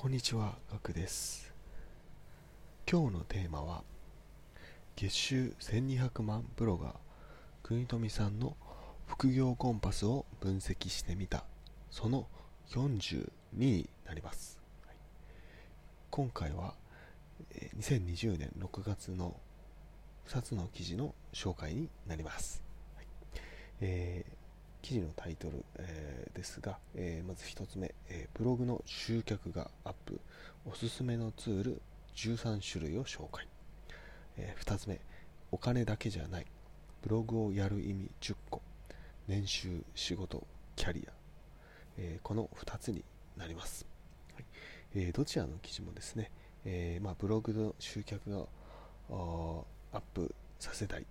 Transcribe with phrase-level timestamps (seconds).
[0.00, 1.52] こんにちは、ガクです。
[2.90, 3.82] 今日のテーマは、
[4.96, 6.94] 月収1200万ブロガー、
[7.62, 8.56] 国富さんの
[9.06, 11.44] 副業コンパスを分析してみた、
[11.90, 12.26] その
[12.70, 14.58] 42になります。
[14.86, 14.96] はい
[16.08, 16.72] 今回は、
[17.78, 19.36] 2020年6月の
[20.28, 22.62] 2つの記事の紹介になります。
[22.96, 23.06] はい
[23.82, 24.39] えー
[24.82, 30.20] 記事のタイトル、えーですが、えーまず1つ目、えーブログの集客がアップ。
[30.66, 31.82] おすすめのツール
[32.14, 33.46] 13種類を紹介、
[34.36, 35.00] え2つ目
[35.50, 36.46] お金だけじゃない。
[37.02, 38.62] ブログをやる意味10個。
[39.26, 40.46] 年収仕事
[40.76, 41.12] キャリア、
[41.98, 43.04] えこの2つに
[43.36, 43.86] なります、
[44.34, 44.44] はい。
[44.94, 46.30] えーどちらの記事もですね、
[46.64, 48.46] えまあ、ブログの集客が
[49.10, 51.06] アップさせたい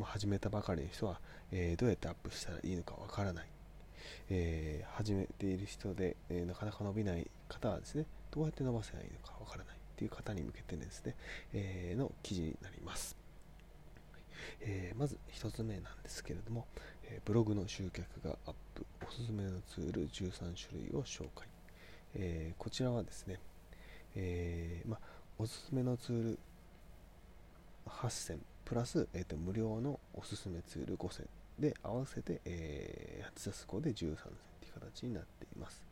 [0.00, 1.20] まあ始めたばかりの人は、
[1.52, 3.46] えーどうやってアップしたらいいのかわからない、
[4.30, 9.76] えー始めている人で、えーなかなか伸びない方はですねどうやって伸ばせばいいのかわからない。
[9.98, 11.14] という方に向けてですね、
[11.52, 13.14] えーの記事になります、
[14.60, 16.66] えーまず1つ目なんですけれども、
[17.04, 18.86] えーブログの集客がアップ。
[19.06, 21.46] おすすめのツール13種類を紹介、
[22.14, 23.38] えーこちらはですね、
[24.16, 25.00] えーまあ、
[25.38, 26.38] おすすめのツール
[27.86, 28.40] 8選
[28.70, 31.26] プラス、えーと無料のおすすめツール5選
[31.58, 35.82] で合わせて、えー、8たす5で13選という形になっています。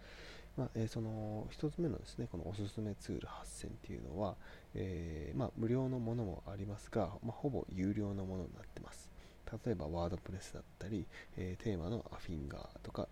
[0.57, 4.37] まあえーその1つ目のですねこのおすすめツール8選っていうのは、
[4.77, 9.11] えーまあ、無料のものもありますが、まあ、ほぼ有料のものになってます。
[9.65, 11.05] 例えばワードプレスだったり、
[11.37, 13.09] えーテーマのアフィンガーとか、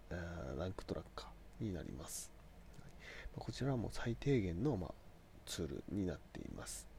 [0.56, 2.31] ランクトラッカーになります。
[2.78, 2.91] はい
[3.37, 4.94] まこちらはもう最低限の、ま、
[5.44, 6.95] ツールになっています。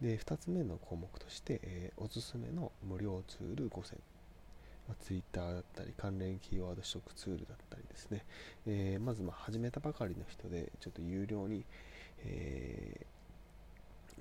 [0.00, 3.98] で2つ目の項目として、えーおすすめの無料ツール5選、
[4.86, 8.24] まあ、Twitter だったり関連キーワード取得ツールだったりですね、
[8.66, 11.64] えーまずま始めたばかりの人でちょっと有料に、
[12.24, 13.06] えー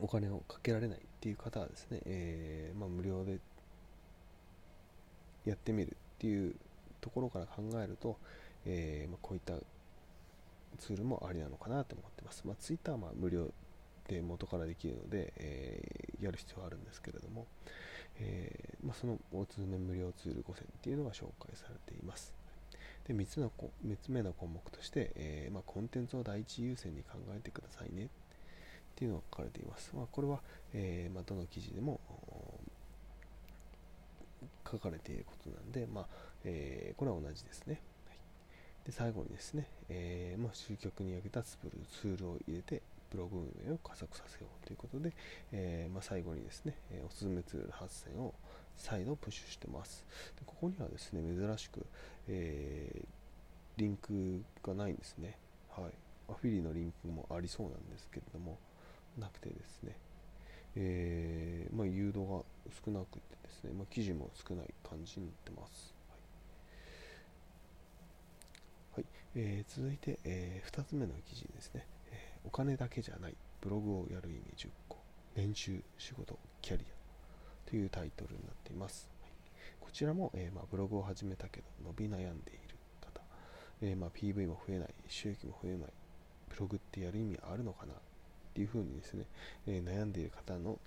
[0.01, 3.39] お金をかけられないっていう方はですね、えまあ、無料で
[5.45, 6.53] やってみるっていう
[6.99, 8.17] ところから考えると、
[8.65, 9.53] えまあ、こういった
[10.79, 12.43] ツールもありなのかなと思ってます。
[12.45, 13.49] まあ、Twitter はま無料
[14.07, 17.45] で元からできるので、えーやる必要はあるんですけれども、
[18.19, 22.33] えーまあ、そのおすすめ無料ツール5選っていうのが紹介されています。
[23.07, 23.51] で3つの
[23.85, 28.07] 3つ目の項目として、えーまあ、コンテンツを第一優先に考えてくださいねっ
[28.95, 29.91] ていうのが書かれています。
[29.93, 30.39] まあ、これは、
[30.73, 31.99] えまあ、どの記事でも
[34.69, 36.05] 書かれていることなんで、まあ
[36.43, 37.79] えこれは同じですね。
[38.07, 38.17] はい、
[38.85, 41.57] で最後にですね、えまあ、集客に役立つ
[42.01, 42.81] ツールを入れて
[43.15, 45.13] ブログ運営を加速させようということで、
[45.51, 48.33] えーまあ、最後にですね、えおすすめツール8選を
[48.77, 50.05] 再度プッシュしてます。
[50.35, 51.85] でここにはですね、珍しく、
[52.27, 53.07] えー
[53.77, 55.37] リンクがないんですね。
[55.69, 55.91] はい。
[56.29, 58.57] アフィリのリンクもありそうなんですけれども、
[59.19, 59.97] なくてですね、
[60.75, 62.25] えーまあ、誘導が
[62.85, 65.93] 少なくてですね、まあ、記事も少ない感じになってます。
[68.93, 69.01] はい。
[69.01, 69.05] はい
[69.35, 71.85] えー続いて、え2つ目の記事ですね、
[72.45, 74.97] お金だけじゃない、ブログをやる意味10個、
[75.35, 79.09] 年収、仕事、キャリアというタイトルになっています。
[79.21, 79.31] はい
[79.79, 83.21] こちらも、えーまあ、ブログを始めたけど伸び悩んでいる方、
[83.81, 85.89] えーまあ、PV も増えない、収益も増えない、
[86.49, 87.95] ブログってやる意味あるのかなっ
[88.53, 89.25] ていうふうにですね、
[89.67, 90.79] えー悩んでいる方の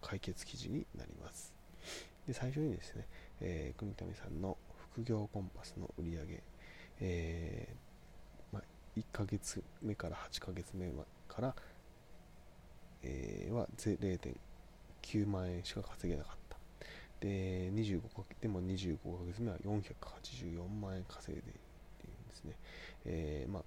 [0.00, 1.52] 解決記事になります。
[2.26, 3.06] で最初にですね、
[3.40, 4.56] えー国富さんの
[4.92, 6.42] 副業コンパスの売り上げ、
[7.00, 7.74] え、
[8.96, 10.90] 1ヶ月目から8ヶ月目
[11.28, 11.54] から、
[13.02, 16.56] えーは0.9万円しか稼げなかった。
[17.20, 22.52] で、25かでも25ヶ月目は484万円稼いでいるっていうんですね。
[23.06, 23.62] えーまあ、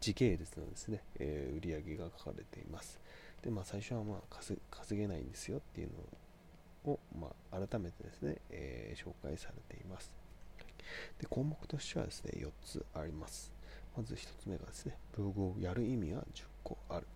[0.00, 2.98] 時系列のですね、えー売上が書かれています。
[3.42, 5.90] で、まあ、最初はまあ稼稼げないんですよっていう
[6.86, 10.12] のを、まあ、改めてですね、えー紹介されています。
[11.20, 13.52] で項目としてはですね、4つあります。
[13.96, 17.06] まず1つ目がですね、ブログをやる意味は10個ある。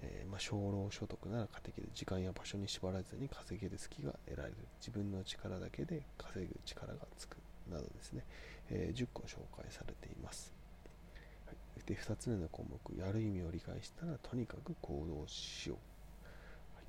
[0.00, 4.56] えーまあ、少労所得なら可敵で時間や場所に縛られずに稼げる隙が得られる。
[4.80, 7.36] 自分の力だけで稼ぐ力がつく。
[7.70, 8.24] などですね、
[8.70, 10.54] えー10個紹介されています、
[11.46, 11.56] はい、
[11.86, 15.78] で2つ目の項目やる意味を理解したらとにかく行動しよう、
[16.76, 16.84] はい。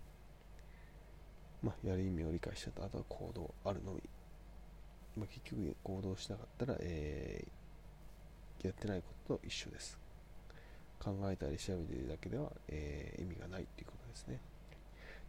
[1.63, 4.01] まあ、やる意味を理解したとあとは行動あるのみ、
[5.17, 7.58] まあ、結局行動しなかったら、えー
[8.67, 9.97] やってないことと一緒です
[10.99, 14.39] 考えたり調べているだけでは、えー意味がないということですね。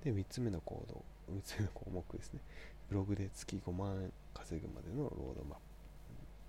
[0.05, 2.41] で、3つ目の行動、3つ目の項目ですね。
[2.89, 5.61] ブログで月5万円稼ぐまでのロードマップ。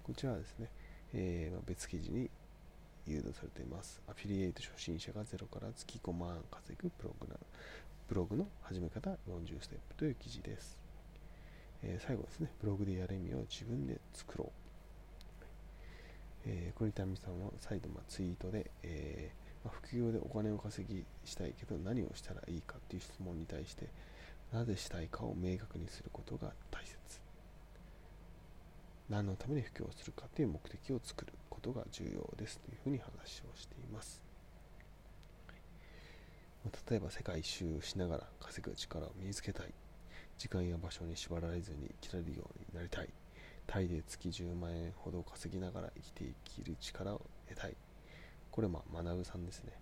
[0.04, 0.70] こちらはですね、
[1.14, 2.30] えーま別記事に
[3.06, 4.02] 誘導されています。
[4.10, 7.40] アフィリエイト初心者がゼロから月5万円稼ぐプログラム
[8.08, 10.78] ブログの始め方40ステップという記事です。
[11.84, 14.61] えー、最後ですね、ブログでやる意味を自分で作ろう。
[16.46, 23.88] えー、これにさんは再度まあツイートで、えー、まあ、副業でお金を稼ぎしたいけど何をしたらいいかっていう質問に対して
[24.52, 26.98] なぜしたいかを明確にすることが大切
[29.10, 34.22] 何のために布教するかという目的を作ることが重要ですというふうに話をしています。
[36.90, 39.74] 例えば世界一周しながら稼ぐ力を身につけたい。
[40.38, 43.10] 時間や場所に縛られずに生きられるようになりたい。
[43.68, 47.76] タイで月10万円ほど稼ぎながら生きていける力を得たい。
[48.52, 49.74] これまあ学さんですね。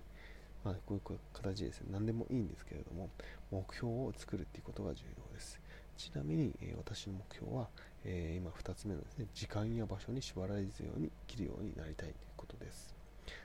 [0.62, 1.88] まあ、こういう形ですね。
[1.90, 3.08] 何でもいいんですけれども、
[3.50, 5.58] 目標を作るっていうことが重要です。
[5.96, 7.68] ちなみに、えー、私の目標は、
[8.04, 12.94] えー、今2つ目のですね、時間や場所に縛られずように生きるようになりたいということです。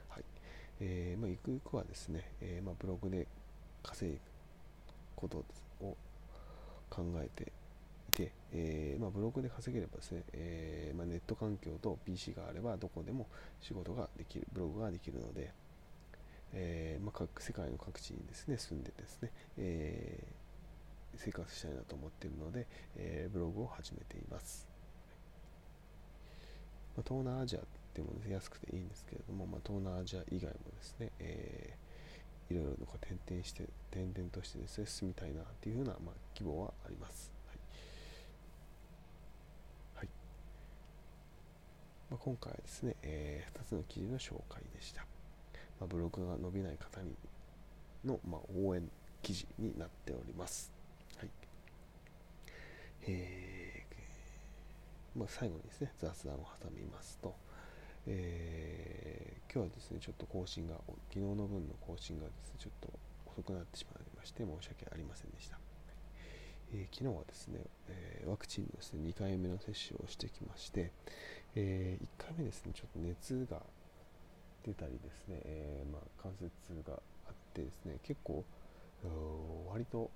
[0.10, 0.24] はい。
[0.80, 3.28] えー、まあ、ゆくゆくはですね、えまあ、ブログで
[3.82, 4.20] 稼ぐ
[5.16, 5.46] こと
[5.82, 5.98] を
[6.90, 7.52] 考えて
[8.16, 13.28] て、えまあ、ブログで稼げればですね、えまあネット環境と PC があればどこでも
[13.62, 15.52] 仕事ができる、ブログができるので、
[16.54, 20.46] えまあ各世界の各地にですね、住んでですね、えー
[21.18, 24.68] 生活したいなと思っているので、えー、ブログを始めています、
[26.96, 27.60] まあ、東南アジア
[27.94, 37.32] でも、ね、安くていいんですけれども、まあ、東南アジア以外もですね、えー、いろいろと転々して転々としてですね進みたいなっていうふうな、まあ、希望はあります
[39.96, 40.10] はい
[42.10, 45.02] まあ、今回はですね、えー、2つの記事の紹介でした、
[45.80, 47.16] まあ、ブログが伸びない方に
[48.06, 48.88] の、ま、応援
[49.24, 50.72] 記事になっております。
[51.18, 51.30] はい。
[53.08, 57.36] えー、まあ、最後にですね、雑談を挟みますと、
[58.06, 62.90] えー、今日はですね、ちょっと更新が、昨日の分の更新がですね、ちょっと
[63.32, 65.58] 遅くなってしまいまして、申し訳ありませんでした。
[66.72, 70.92] えー、昨日はですね、え、ワクチンのですね、2回目の接種をしてきまして、
[71.56, 73.62] えー、1回目ですね、ちょっと熱が
[74.66, 76.52] 出たりですね、えまあ、関節
[76.88, 76.94] が
[77.28, 78.44] あってですね、結構、
[79.70, 80.10] 割と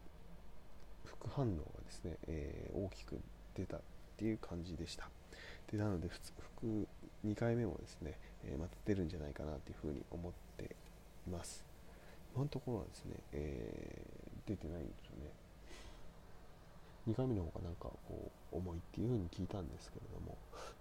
[1.05, 3.19] 副反応がですね、えー、大きく
[3.55, 3.79] 出たっ
[4.17, 5.09] ていう感じでした。
[5.71, 6.09] でなので、
[6.57, 6.87] 副
[7.25, 10.75] 2回目もですね、え、また出るんじゃないかなというふうに思って
[11.27, 11.63] います。
[12.33, 14.01] 今のところはですね、え、
[14.45, 15.31] 出てないんですよね。
[17.07, 20.37] 2回目の方がなんかこう重いっていうふうに聞いたんですけれども、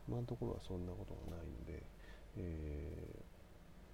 [0.09, 1.83] 今のところはそんなことがないので、
[2.37, 3.23] え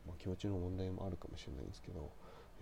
[0.07, 2.11] ー、まあ、気持ちの問題もあるかもしれないんですけど、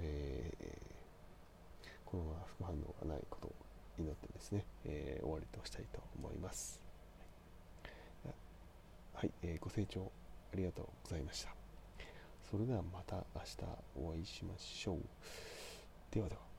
[0.01, 3.55] えー、このまま副反応がないことを
[3.99, 6.81] 祈ってですね、えー、終わりとしたいと思います。
[9.15, 10.11] はい、えー、ご清聴
[10.53, 11.55] ありがとうございました。
[12.51, 13.57] それではまた明日
[13.95, 14.99] お会いしましょう。
[16.11, 16.52] ではでは。